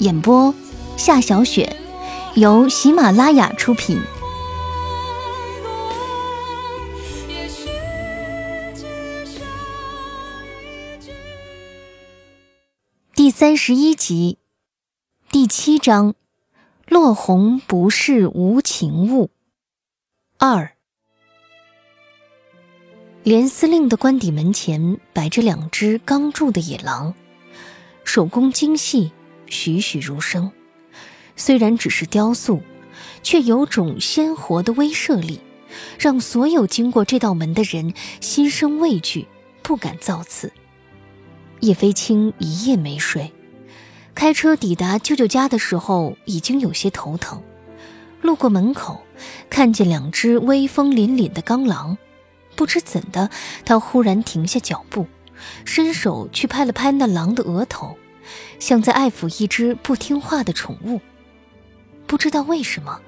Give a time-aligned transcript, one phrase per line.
[0.00, 0.52] 演播：
[0.96, 1.76] 夏小雪，
[2.34, 4.00] 由喜马拉雅出品。
[13.14, 14.38] 第三十一集，
[15.30, 16.14] 第七章：
[16.88, 19.30] 落红不是无情物。
[20.38, 20.72] 二，
[23.22, 27.14] 连司令的官邸门前摆着两只刚铸的野狼，
[28.04, 29.12] 手工精细。
[29.46, 30.50] 栩栩如生，
[31.36, 32.62] 虽然只是雕塑，
[33.22, 35.40] 却有种鲜活的威慑力，
[35.98, 39.26] 让所有经过这道门的人心生畏惧，
[39.62, 40.52] 不敢造次。
[41.60, 43.32] 叶飞青一夜没睡，
[44.14, 47.42] 开车抵达舅舅家的时候已经有些头疼。
[48.20, 49.02] 路过门口，
[49.50, 51.96] 看见两只威风凛凛的钢狼，
[52.56, 53.30] 不知怎的，
[53.64, 55.06] 他忽然停下脚步，
[55.64, 57.96] 伸手去拍了拍那狼的额头。
[58.58, 61.00] 像在爱抚一只不听话的宠物。
[62.06, 63.00] 不知道为什么，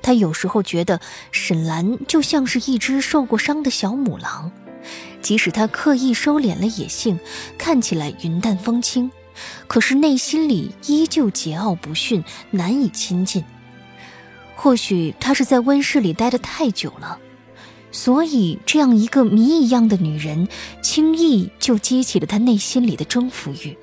[0.00, 4.50] 他有时候觉得沈兰就像是一只受过伤的小母狼，
[5.20, 7.18] 即使他刻意收敛了野性，
[7.58, 9.10] 看起来云淡风轻，
[9.66, 13.44] 可是内心里依旧桀骜不驯，难以亲近。
[14.56, 17.18] 或许他是在温室里待得太久了，
[17.92, 20.48] 所以这样一个谜一样的女人，
[20.82, 23.76] 轻易就激起了他内心里的征服欲。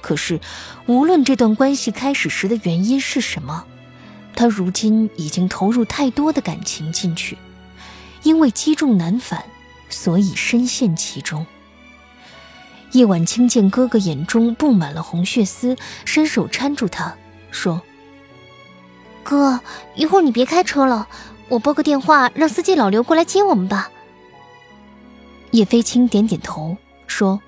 [0.00, 0.40] 可是，
[0.86, 3.64] 无论这段关系开始时的原因是什么，
[4.34, 7.36] 他如今已经投入太多的感情进去，
[8.22, 9.44] 因为积重难返，
[9.88, 11.46] 所以深陷其中。
[12.92, 17.14] 叶晚清见哥哥眼中布满了红血丝，伸手搀住他，
[17.50, 17.82] 说
[19.22, 19.60] ：“哥，
[19.94, 21.06] 一会儿你别开车了，
[21.48, 23.90] 我拨个电话让司机老刘过来接我们吧。”
[25.52, 27.40] 叶飞青点点头，说：“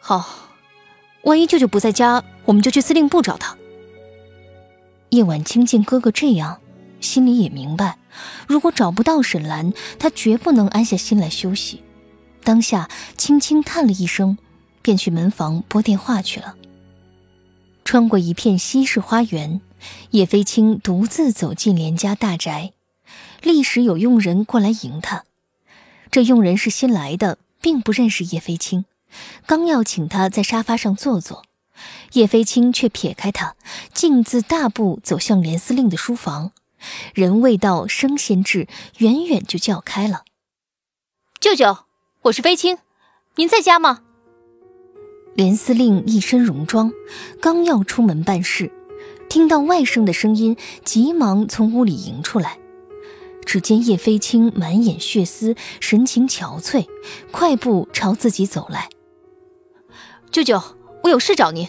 [0.00, 0.45] 好。”
[1.26, 3.56] 万一舅舅不在家，我们就去司令部找他。
[5.10, 6.60] 叶晚清见哥哥这样，
[7.00, 7.98] 心里也明白，
[8.46, 11.82] 如果找不到沈兰，他绝不能安下心来休息。
[12.44, 14.38] 当下轻轻叹了一声，
[14.82, 16.54] 便去门房拨电话去了。
[17.84, 19.60] 穿过一片西式花园，
[20.12, 22.72] 叶飞青独自走进连家大宅，
[23.42, 25.24] 立时有佣人过来迎他。
[26.12, 28.84] 这佣人是新来的，并不认识叶飞青。
[29.46, 31.44] 刚要请他在沙发上坐坐，
[32.12, 33.56] 叶飞青却撇开他，
[33.92, 36.52] 径自大步走向连司令的书房。
[37.14, 38.68] 人未到，声先至，
[38.98, 40.24] 远远就叫开了
[41.40, 41.78] ：“舅舅，
[42.22, 42.78] 我是飞青，
[43.36, 44.02] 您在家吗？”
[45.34, 46.92] 连司令一身戎装，
[47.40, 48.70] 刚要出门办事，
[49.28, 52.58] 听到外甥的声音，急忙从屋里迎出来。
[53.44, 56.86] 只见叶飞青满眼血丝，神情憔悴，
[57.30, 58.88] 快步朝自己走来。
[60.30, 60.62] 舅舅，
[61.02, 61.68] 我有事找您。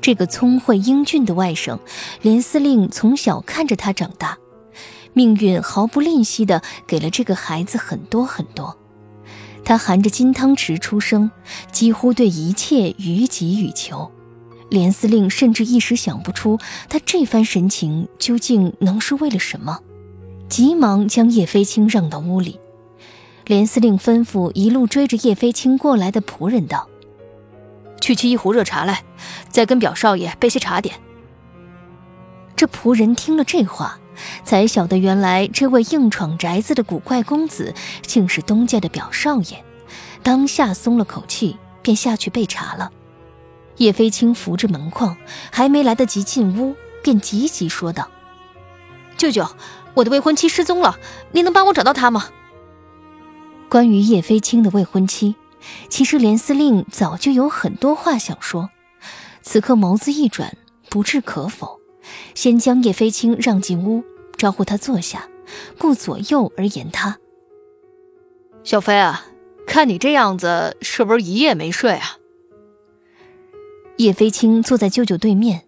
[0.00, 1.78] 这个聪慧英俊的外甥，
[2.22, 4.38] 连司令从小看着他长大，
[5.12, 8.76] 命运毫不吝惜的给了这个孩子很多很多。
[9.64, 11.30] 他含着金汤匙出生，
[11.70, 14.10] 几乎对一切予给予求。
[14.68, 16.58] 连司令甚至一时想不出
[16.88, 19.80] 他这番神情究竟能是为了什么，
[20.48, 22.58] 急忙将叶飞青让到屋里。
[23.44, 26.88] 连司令吩咐一路追着叶飞青过来的仆人道
[28.02, 29.02] ：“去沏一壶热茶来，
[29.48, 30.96] 再跟表少爷备些茶点。”
[32.54, 33.98] 这仆人听了这话，
[34.44, 39.64] 才晓得原来这位硬闯宅子的古怪公子竟是东家的表少爷，
[40.22, 42.90] 当下松了口气，便下去备茶了。
[43.78, 45.16] 叶飞青扶着门框，
[45.50, 48.08] 还没来得及进屋，便急急说道
[49.16, 49.48] ：“舅舅，
[49.94, 50.98] 我的未婚妻失踪了，
[51.32, 52.28] 您能帮我找到她吗？”
[53.70, 55.34] 关于叶飞青的未婚妻，
[55.88, 58.70] 其实连司令早就有很多话想说。
[59.42, 60.56] 此刻眸子一转，
[60.88, 61.80] 不置可否，
[62.34, 64.04] 先将叶飞青让进屋，
[64.36, 65.28] 招呼他坐下，
[65.78, 67.18] 顾左右而言他
[68.62, 69.26] ：“小飞啊，
[69.66, 72.18] 看你这样子，是不是一夜没睡啊？”
[73.98, 75.64] 叶飞青坐在舅舅对面，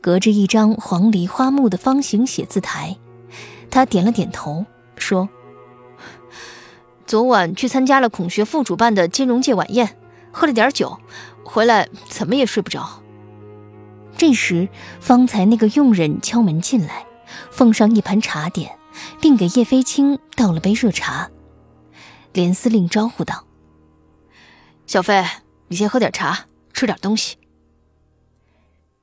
[0.00, 2.96] 隔着一张黄梨花木的方形写字台，
[3.70, 4.64] 他点了点头，
[4.96, 5.28] 说
[7.06, 9.96] ：“昨晚去参加了孔学副主办的金融界晚宴，
[10.32, 10.98] 喝了点酒，
[11.44, 13.02] 回来怎么也睡不着。”
[14.18, 14.68] 这时，
[14.98, 17.06] 方才那个佣人敲门进来，
[17.50, 18.78] 奉上一盘茶点，
[19.20, 21.30] 并给叶飞青倒了杯热茶。
[22.32, 23.44] 连司令招呼道
[24.86, 25.24] ：“小飞，
[25.68, 27.36] 你先喝点茶，吃点东西。”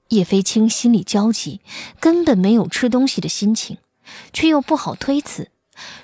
[0.10, 1.62] 叶飞青心里焦急，
[2.00, 3.78] 根本没有吃东西的心情，
[4.34, 5.50] 却又不好推辞，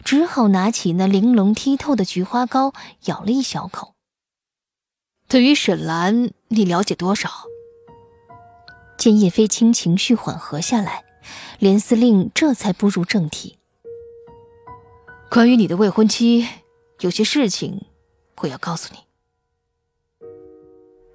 [0.04, 2.74] 只好拿起那玲珑剔透的菊花糕，
[3.06, 3.96] 咬了一小口。
[5.28, 7.30] 对于沈兰，你了解多少？
[8.98, 11.04] 见叶飞青情绪缓和下来，
[11.60, 13.58] 连司令这才步入正题。
[15.30, 16.48] 关于你的未婚妻，
[17.00, 17.86] 有些事情
[18.42, 19.00] 我要告诉你。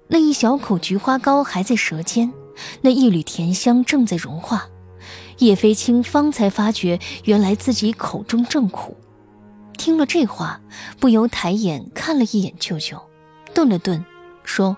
[0.07, 2.33] 那一小口菊花糕还在舌尖。
[2.81, 4.69] 那一缕甜香正在融化，
[5.39, 8.95] 叶飞青方才发觉，原来自己口中正苦。
[9.77, 10.61] 听了这话，
[10.99, 13.01] 不由抬眼看了一眼舅舅，
[13.53, 14.03] 顿了顿，
[14.43, 14.77] 说：“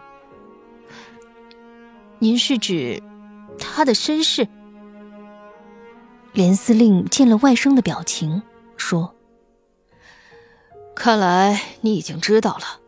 [2.19, 3.01] 您是指
[3.59, 4.47] 他的身世？”
[6.33, 8.41] 连司令见了外甥的表情，
[8.75, 9.15] 说
[10.95, 12.79] ：“看来你已经知道了。”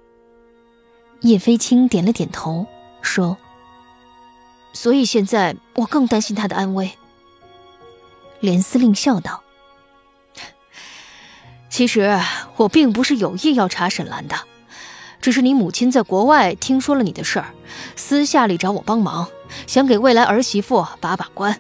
[1.22, 2.66] 叶飞青点了点头，
[3.02, 3.38] 说。
[4.72, 6.92] 所以现在我更担心他的安危。
[8.40, 9.44] 连司令笑道
[11.70, 12.20] ：“其实
[12.56, 14.36] 我并不是有意要查沈兰的，
[15.22, 17.54] 只是你母亲在国外听说了你的事儿，
[17.96, 19.30] 私下里找我帮忙，
[19.68, 21.60] 想给未来儿媳妇把把关。”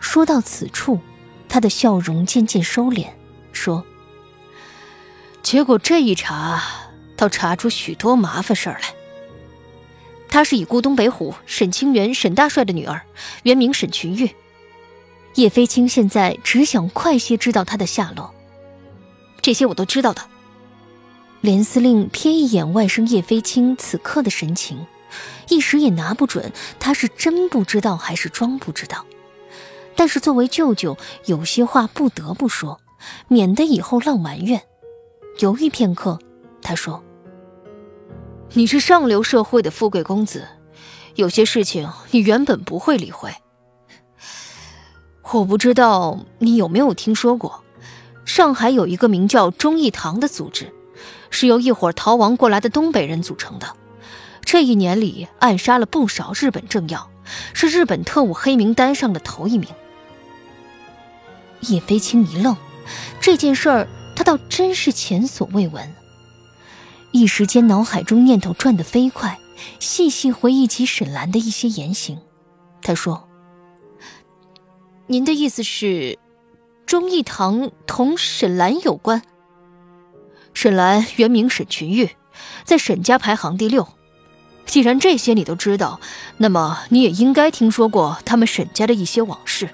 [0.00, 1.00] 说到此处，
[1.48, 3.08] 他的笑容渐渐收敛，
[3.52, 3.84] 说
[5.42, 6.62] ：“结果这一查，
[7.16, 8.94] 倒查出许多麻烦事儿来。”
[10.28, 13.02] 她是已故东北虎沈清源沈大帅的女儿，
[13.44, 14.34] 原名沈群玉。
[15.34, 18.32] 叶飞青现在只想快些知道他的下落。
[19.42, 20.22] 这些我都知道的。
[21.40, 24.86] 连司令瞥一眼外甥叶飞青此刻的神情，
[25.48, 29.04] 一时也拿不准他是真不知道还是装不知道。
[29.94, 30.96] 但是作为舅舅，
[31.26, 32.80] 有些话不得不说，
[33.28, 34.62] 免得以后落埋怨。
[35.40, 36.18] 犹豫片刻，
[36.62, 37.04] 他说。
[38.54, 40.46] 你是上流社会的富贵公子，
[41.16, 43.34] 有些事情你原本不会理会。
[45.32, 47.62] 我不知道你有没有听说过，
[48.24, 50.72] 上海有一个名叫忠义堂的组织，
[51.30, 53.74] 是由一伙逃亡过来的东北人组成的。
[54.44, 57.10] 这一年里暗杀了不少日本政要，
[57.52, 59.68] 是日本特务黑名单上的头一名。
[61.60, 62.56] 叶飞青一愣，
[63.20, 65.94] 这件事儿他倒真是前所未闻。
[67.10, 69.38] 一时间，脑海中念头转得飞快，
[69.80, 72.18] 细细回忆起沈兰的一些言行。
[72.82, 73.28] 他说
[75.06, 76.18] ：“您的意思是，
[76.86, 79.22] 忠义堂同沈兰有关？
[80.54, 82.10] 沈兰原名沈群玉，
[82.64, 83.86] 在沈家排行第六。
[84.64, 86.00] 既然这些你都知道，
[86.38, 89.68] 那么你也应该听说过他们沈家的一些往事。”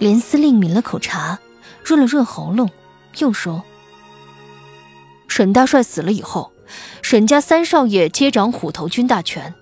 [0.00, 1.38] 连司令抿了口茶，
[1.84, 2.70] 润了润喉咙，
[3.18, 3.62] 又说。
[5.28, 6.50] 沈大帅死了以后，
[7.02, 9.54] 沈家三少爷接掌虎头军大权。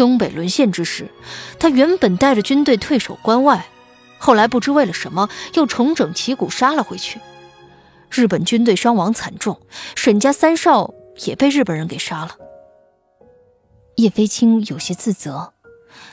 [0.00, 1.10] 东北沦陷之时，
[1.58, 3.66] 他原本带着军队退守关外，
[4.16, 7.20] 后来不知为了什么又重整旗鼓杀了回去。
[8.10, 9.60] 日本军队伤亡惨重，
[9.94, 10.94] 沈家三少
[11.26, 12.30] 也被日本人给杀了。
[13.96, 15.52] 叶飞青有些自责，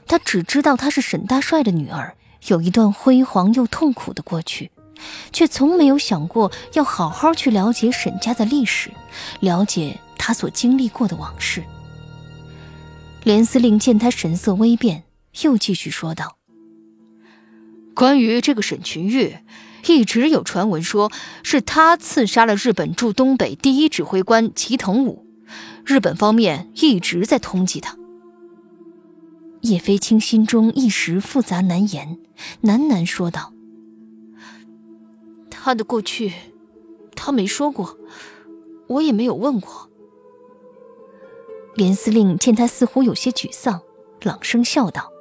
[0.06, 2.18] 他只知道她是沈大帅的女儿，
[2.48, 4.70] 有一段辉煌又痛苦的过去。
[5.32, 8.92] 却从没有想过要好好去了解沈家的历史，
[9.40, 11.64] 了解他所经历过的往事。
[13.24, 15.04] 连司令见他神色微变，
[15.42, 16.38] 又继续说道
[17.94, 19.38] ：“关于这个沈群玉，
[19.88, 21.12] 一直有传闻说
[21.44, 25.26] 是他刺杀了日本驻东北第一指挥官齐藤武，
[25.86, 27.98] 日本方面一直在通缉他。”
[29.62, 32.20] 叶飞青心中一时复杂难言，
[32.64, 33.52] 喃喃说道。
[35.50, 36.32] 他的过去，
[37.14, 37.98] 他没说过，
[38.88, 39.90] 我也没有问过。
[41.78, 43.82] 连司令见他似乎有些沮丧，
[44.24, 45.12] 朗声笑道：“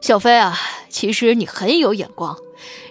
[0.00, 0.58] 小飞啊，
[0.88, 2.38] 其实你很有眼光，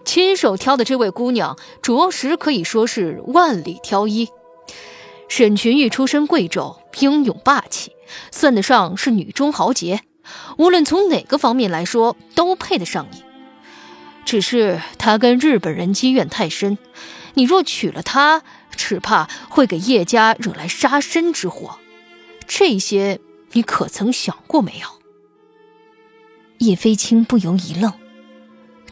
[0.05, 4.29] 亲手挑的这位姑娘，着实可以说是万里挑一。
[5.27, 7.93] 沈群玉出身贵胄，英勇霸气，
[8.29, 10.01] 算得上是女中豪杰。
[10.59, 13.23] 无论从哪个方面来说，都配得上你。
[14.23, 16.77] 只是他跟日本人积怨太深，
[17.33, 18.43] 你若娶了她，
[18.75, 21.79] 只怕会给叶家惹来杀身之祸。
[22.47, 23.19] 这些
[23.53, 24.87] 你可曾想过没有？
[26.59, 27.91] 叶飞青不由一愣。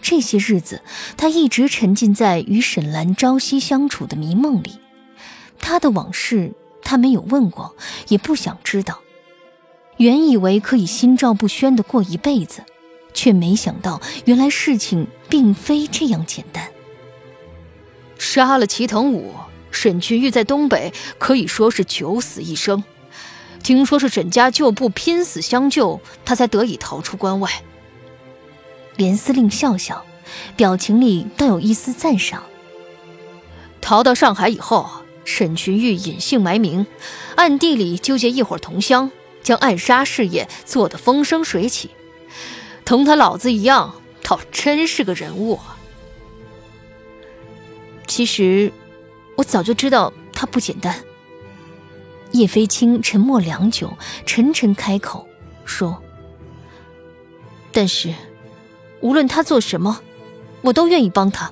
[0.01, 0.81] 这些日子，
[1.15, 4.79] 他一直沉浸在与沈兰朝夕相处的迷梦里，
[5.59, 7.75] 他的往事他没有问过，
[8.09, 8.99] 也不想知道。
[9.97, 12.65] 原以为可以心照不宣的过一辈子，
[13.13, 16.69] 却没想到原来事情并非这样简单。
[18.17, 19.33] 杀了齐藤武，
[19.73, 22.83] 沈群玉在东北可以说是九死一生。
[23.61, 27.49] 听说是沈家旧部拼死相救，他才得以逃出关外。
[28.95, 30.05] 连司令笑笑，
[30.55, 32.43] 表情里倒有一丝赞赏。
[33.81, 34.89] 逃到上海以后，
[35.25, 36.85] 沈群玉隐姓埋名，
[37.35, 39.11] 暗地里纠结一伙同乡，
[39.41, 41.89] 将暗杀事业做得风生水起。
[42.85, 45.59] 同他老子一样，倒真是个人物。
[48.05, 48.73] 其实，
[49.35, 51.03] 我早就知道他不简单。
[52.31, 53.93] 叶飞青沉默良久，
[54.25, 55.27] 沉沉开口
[55.65, 56.01] 说
[57.71, 58.13] ：“但是。”
[59.01, 59.99] 无论他做什么，
[60.61, 61.51] 我都愿意帮他。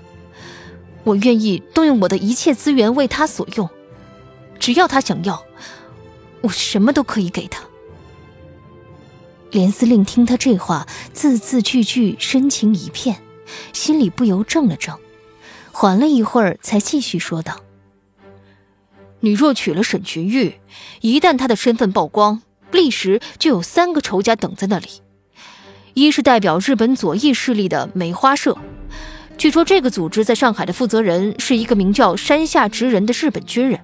[1.04, 3.70] 我愿意动用我的一切资源为他所用，
[4.58, 5.44] 只要他想要，
[6.40, 7.62] 我什么都可以给他。
[9.52, 13.22] 连司令听他这话，字字句句深情一片，
[13.74, 14.98] 心里不由怔了怔，
[15.74, 17.60] 缓了一会儿，才继续说道
[19.22, 20.56] ：“你若娶了沈群玉，
[21.00, 24.88] 一旦他的身份曝光，立时就有三个仇家等在那里。”
[25.94, 28.58] 一是代表日本左翼势力的梅花社，
[29.38, 33.80] 据说这个组织在上海的负责人是一个名叫山下直人的日本军人，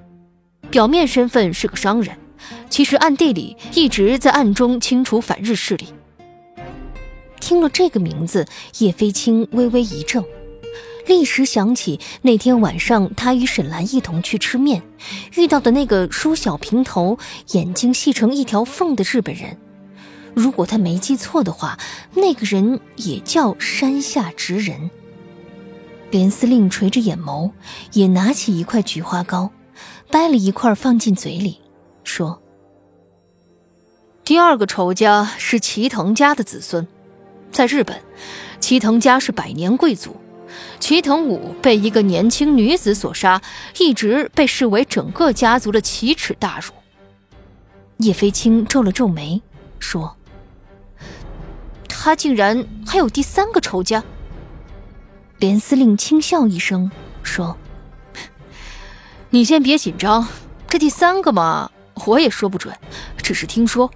[0.71, 2.17] 表面身份是个商人，
[2.69, 5.87] 其实暗地里一直在暗中清除反日势力。
[7.41, 8.45] 听了这个名字，
[8.79, 10.23] 叶飞青微微一怔，
[11.07, 14.83] 立时想起那天晚上他与沈兰一同去吃面，
[15.35, 17.17] 遇到的那个梳小平头、
[17.53, 19.57] 眼睛细成一条缝的日本人。
[20.35, 21.79] 如果他没记错的话，
[22.13, 24.91] 那个人也叫山下直人。
[26.11, 27.51] 连司令垂着眼眸，
[27.93, 29.51] 也拿起一块菊花糕，
[30.11, 31.59] 掰了一块放进嘴里，
[32.03, 32.41] 说
[34.23, 36.87] ：“第二个仇家是齐藤家的子孙，
[37.51, 37.99] 在日本，
[38.59, 40.15] 齐藤家是百年贵族。
[40.79, 43.41] 齐藤武被一个年轻女子所杀，
[43.79, 46.73] 一直被视为整个家族的奇耻大辱。”
[47.97, 49.41] 叶飞青皱了皱眉，
[49.79, 50.15] 说。
[51.87, 54.03] 他竟然还有第三个仇家。
[55.39, 56.89] 连司令轻笑一声
[57.21, 57.57] 说
[59.29, 60.27] ：“你先别紧张，
[60.67, 61.69] 这第三个嘛，
[62.05, 62.73] 我也说不准，
[63.17, 63.91] 只是听说，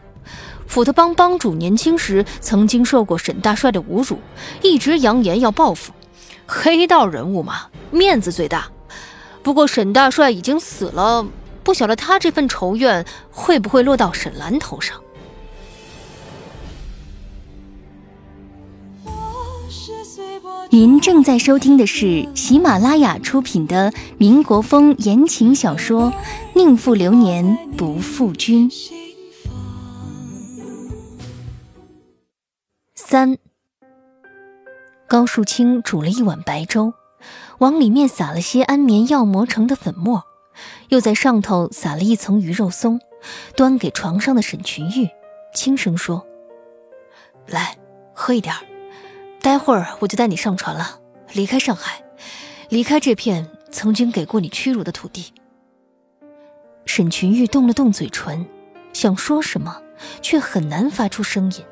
[0.67, 4.19] 斧头帮帮主年轻时曾经受过沈大帅的侮辱，
[4.61, 5.93] 一直扬言要报复。
[6.53, 8.67] 黑道人物嘛，面子最大。
[9.41, 11.25] 不过沈大帅已经死了，
[11.63, 15.01] 不晓得他这份仇怨会不会落到沈兰头上。”
[20.69, 26.11] 您正在收听的是喜马拉雅出品的民国风言情小说
[26.53, 28.69] 《宁负流年不负君》
[32.95, 33.37] 三。
[35.11, 36.93] 高树清煮了一碗白粥，
[37.57, 40.23] 往里面撒了些安眠药磨成的粉末，
[40.87, 42.97] 又在上头撒了一层鱼肉松，
[43.57, 45.09] 端给床上的沈群玉，
[45.53, 46.25] 轻声说
[47.45, 47.75] ：“来，
[48.13, 48.55] 喝一点。”
[49.43, 51.01] 待会儿我就带你上船了，
[51.33, 52.01] 离开上海，
[52.69, 55.33] 离开这片曾经给过你屈辱的土地。
[56.85, 58.45] 沈群玉动了动嘴唇，
[58.93, 59.81] 想说什么，
[60.21, 61.65] 却很难发出声音。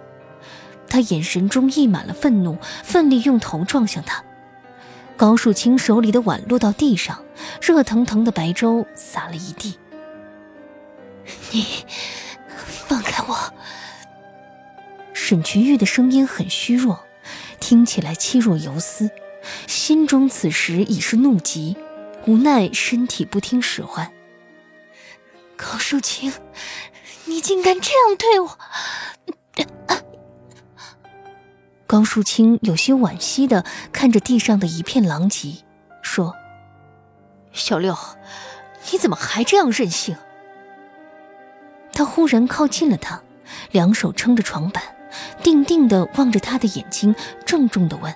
[0.89, 4.23] 他眼神中溢满了愤怒，奋力用头撞向他。
[5.15, 7.23] 高树清手里的碗落到地上，
[7.61, 9.77] 热腾腾的白粥洒了一地。
[11.51, 11.85] 你
[12.87, 13.53] 放开我！
[15.13, 17.05] 沈群玉的声音很虚弱。
[17.59, 19.11] 听起来气若游丝，
[19.67, 21.77] 心中此时已是怒极，
[22.25, 24.11] 无奈身体不听使唤。
[25.57, 26.33] 高树清，
[27.25, 28.57] 你竟敢这样对我！
[31.89, 35.63] 高树清有些惋惜的看着地上的一片狼藉，
[36.03, 36.35] 说
[37.51, 37.97] ：“小六，
[38.91, 40.15] 你怎么还这样任性？”
[41.91, 43.23] 他忽然靠近了他，
[43.71, 44.83] 两手撑着床板。
[45.41, 48.15] 定定的望着他的眼睛，郑重的问：“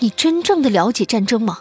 [0.00, 1.60] 你真正的了解战争吗？”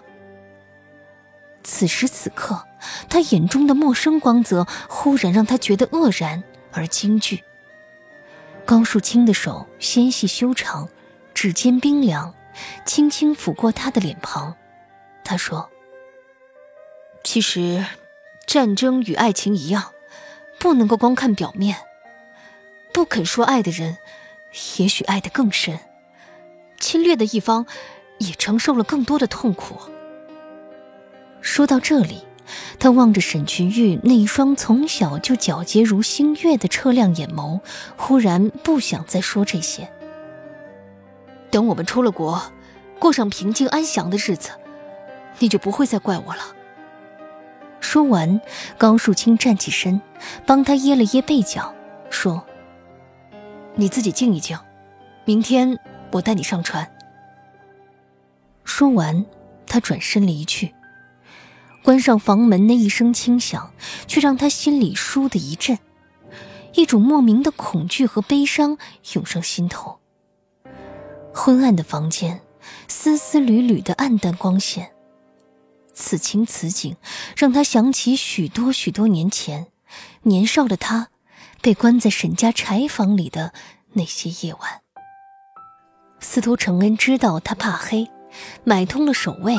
[1.63, 2.61] 此时此刻，
[3.07, 7.41] 他眼中的陌生光泽忽然让他觉得愕然而惊惧。
[8.65, 10.87] 高树清的手纤细修长，
[11.33, 12.33] 指尖冰凉，
[12.85, 14.55] 轻轻抚过他的脸庞。
[15.23, 15.69] 他说
[17.23, 17.85] ：“其实，
[18.47, 19.91] 战争与爱情一样，
[20.59, 21.77] 不能够光看表面。
[22.93, 23.97] 不肯说爱的人，
[24.77, 25.79] 也许爱得更深。
[26.79, 27.65] 侵略的一方，
[28.19, 29.77] 也承受了更多的痛苦。”
[31.41, 32.23] 说到这里，
[32.79, 37.61] 他望着沈群玉那一双从小就皎洁如星月的澈亮眼眸，
[37.97, 39.89] 忽然不想再说这些。
[41.49, 42.41] 等我们出了国，
[42.99, 44.49] 过上平静安详的日子，
[45.39, 46.41] 你就不会再怪我了。
[47.79, 48.41] 说完，
[48.77, 50.01] 高树清站起身，
[50.45, 51.73] 帮他掖了掖被角，
[52.09, 52.43] 说
[53.75, 54.57] ：“你自己静一静，
[55.25, 55.77] 明天
[56.11, 56.89] 我带你上船。”
[58.63, 59.25] 说完，
[59.67, 60.73] 他转身离去。
[61.83, 63.73] 关上房门那一声轻响，
[64.07, 65.77] 却让他心里倏的一震，
[66.75, 68.77] 一种莫名的恐惧和悲伤
[69.13, 69.99] 涌上心头。
[71.33, 72.41] 昏暗的房间，
[72.87, 74.93] 丝丝缕缕的暗淡光线，
[75.93, 76.95] 此情此景，
[77.35, 79.67] 让他想起许多许多年前，
[80.21, 81.09] 年少的他，
[81.61, 83.53] 被关在沈家柴房里的
[83.93, 84.81] 那些夜晚。
[86.21, 88.09] 司徒承恩知道他怕黑，
[88.63, 89.57] 买通了守卫。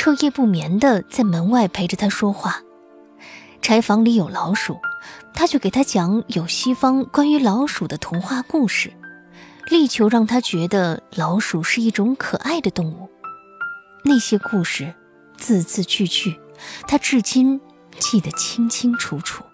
[0.00, 2.62] 彻夜不眠的在门外陪着他说话，
[3.60, 4.80] 柴房里有老鼠，
[5.34, 8.94] 他就给他讲有西方关于老鼠的童话故事，
[9.68, 13.10] 力求让他觉得老鼠是一种可爱的动物。
[14.02, 14.94] 那些故事，
[15.36, 16.40] 字字句句，
[16.88, 17.60] 他至今
[17.98, 19.44] 记得清清楚楚。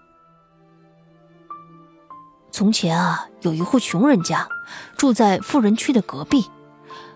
[2.51, 4.47] 从前啊，有一户穷人家，
[4.95, 6.49] 住在富人区的隔壁，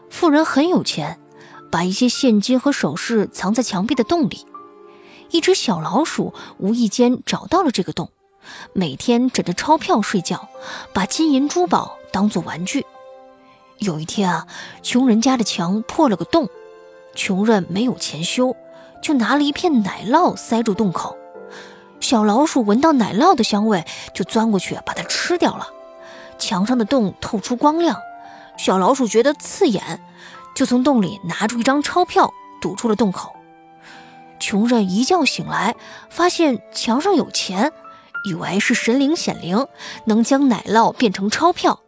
[0.10, 1.18] 富人很有钱。
[1.72, 4.46] 把一些现金和首饰藏在墙壁的洞里，
[5.32, 8.10] 一只小老鼠无意间找到了这个洞，
[8.74, 10.50] 每天枕着钞票睡觉，
[10.94, 12.86] 把金银珠宝当做玩具。
[13.78, 14.48] 有一天啊，
[14.84, 16.50] 穷人家的墙破了个洞，
[17.16, 18.56] 穷人没有钱修，
[19.02, 21.18] 就拿了一片奶酪塞住洞口。
[22.00, 25.70] 小老鼠闻到奶酪的香味，就钻过去把它吃掉了。
[26.38, 27.98] 墙上的洞透出光亮，
[28.58, 30.04] 小老鼠觉得刺眼。
[30.54, 33.36] 就从洞里拿出一张钞票，堵住了洞口。
[34.40, 35.76] 穷人一觉醒来，
[36.10, 37.72] 发现墙上有钱，
[38.28, 39.68] 以为是神灵显灵，
[40.06, 41.80] 能将奶酪变成钞票，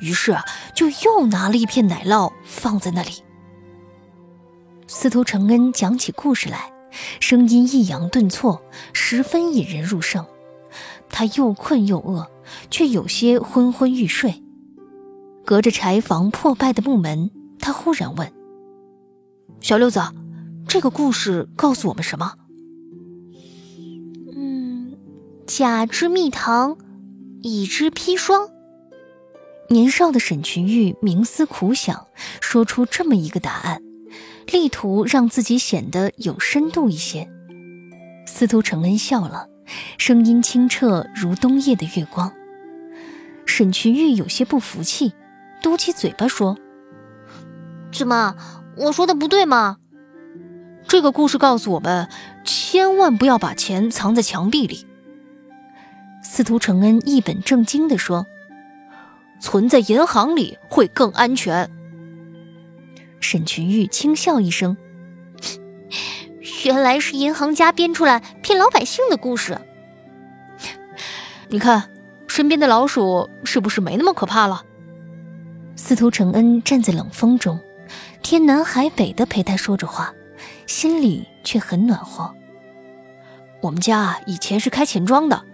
[0.00, 0.36] 于是
[0.74, 3.24] 就又拿了一片奶酪放在那里。
[4.86, 6.72] 司徒承恩讲起故事来，
[7.20, 10.24] 声音抑扬顿挫，十分引人入胜。
[11.08, 12.30] 他又困又饿，
[12.70, 14.42] 却有些昏昏欲睡。
[15.44, 17.32] 隔着柴房破败的木门。
[17.60, 18.32] 他忽然问
[19.60, 20.00] ：“小六子，
[20.66, 22.34] 这个故事告诉我们什么
[24.34, 24.96] ？”“嗯，
[25.46, 26.78] 甲之蜜糖，
[27.42, 28.48] 乙之砒霜。”
[29.68, 32.08] 年少的沈群玉冥思苦想，
[32.40, 33.80] 说出这么一个答案，
[34.50, 37.28] 力图让自己显得有深度一些。
[38.26, 39.48] 司徒承恩笑了，
[39.96, 42.32] 声音清澈如冬夜的月光。
[43.46, 45.12] 沈群玉有些不服气，
[45.62, 46.58] 嘟起嘴巴说。
[47.92, 48.34] 怎么，
[48.76, 49.78] 我说的不对吗？
[50.88, 52.08] 这个故事告诉我们，
[52.44, 54.86] 千万不要把钱藏在墙壁里。
[56.22, 58.26] 司徒承恩一本正经地说
[59.40, 61.70] ：“存在银行里会更安全。”
[63.20, 64.76] 沈群玉轻笑一声
[66.64, 69.60] ：“原来是银行家编出来骗老百姓的故事。
[71.48, 71.90] 你看，
[72.26, 74.64] 身边的老鼠是不是没那么可怕了？”
[75.76, 77.58] 司徒承恩站在冷风中。
[78.30, 80.14] 天南海北的陪他说着话，
[80.64, 82.32] 心里却很暖和。
[83.60, 85.44] 我们家以前是开钱庄的，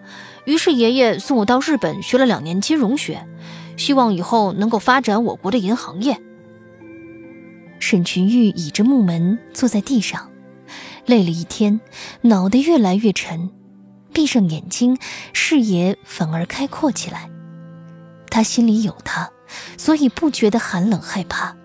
[0.44, 3.26] 于是爷爷送我到日本学了两年金融学，
[3.78, 6.20] 希望以后能够发展我国的银行业。
[7.78, 10.30] 沈群玉倚着木门坐在地上，
[11.06, 11.80] 累了一天，
[12.20, 13.50] 脑袋越来越沉，
[14.12, 14.98] 闭上眼睛，
[15.32, 17.30] 视野反而开阔起来。
[18.28, 19.30] 他心里有他，
[19.78, 21.56] 所以不觉得寒冷害怕。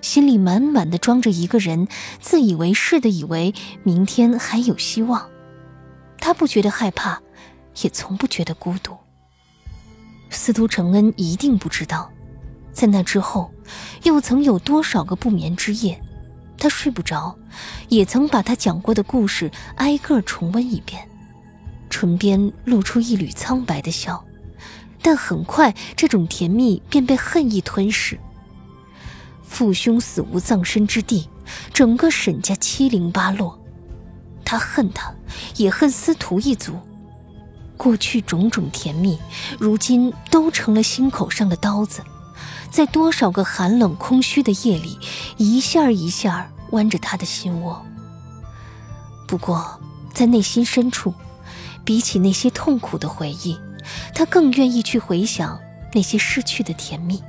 [0.00, 1.86] 心里满满的装着一个人，
[2.20, 5.28] 自以为是的以为明天还有希望。
[6.18, 7.20] 他不觉得害怕，
[7.82, 8.96] 也从不觉得孤独。
[10.30, 12.10] 司徒承恩一定不知道，
[12.72, 13.50] 在那之后，
[14.04, 16.00] 又曾有多少个不眠之夜，
[16.56, 17.36] 他睡不着，
[17.88, 21.06] 也曾把他讲过的故事挨个重温一遍，
[21.88, 24.24] 唇边露出一缕苍白的笑，
[25.02, 28.18] 但很快，这种甜蜜便被恨意吞噬。
[29.50, 31.28] 父兄死无葬身之地，
[31.74, 33.58] 整个沈家七零八落，
[34.44, 35.12] 他恨他，
[35.56, 36.78] 也恨司徒一族。
[37.76, 39.18] 过去种种甜蜜，
[39.58, 42.00] 如今都成了心口上的刀子，
[42.70, 44.96] 在多少个寒冷空虚的夜里，
[45.36, 47.84] 一下一下剜着他的心窝。
[49.26, 49.80] 不过，
[50.14, 51.12] 在内心深处，
[51.84, 53.58] 比起那些痛苦的回忆，
[54.14, 55.58] 他更愿意去回想
[55.92, 57.20] 那些逝去的甜蜜，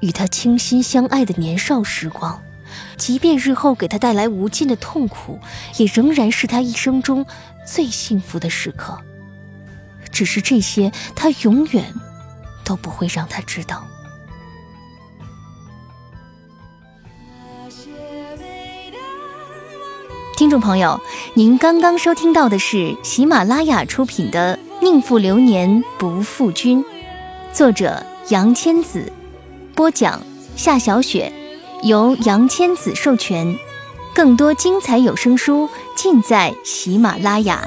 [0.00, 2.42] 与他倾心相爱的年少时光。
[2.96, 5.38] 即便日后给他带来无尽的痛苦，
[5.76, 7.24] 也仍然是他一生中
[7.66, 8.98] 最幸福的时刻。
[10.10, 11.84] 只是这些，他永远
[12.64, 13.86] 都不会让他知道。
[20.36, 21.00] 听众朋友，
[21.34, 26.84] 您刚刚收听到的是喜马拉雅出品的《宁负流年不负君》，
[27.54, 29.10] 作者杨千子，
[29.76, 30.22] 播讲
[30.56, 31.30] 夏小雪。
[31.82, 33.54] 由杨千子授权，
[34.14, 37.62] 更多精彩有声书尽在喜马拉雅。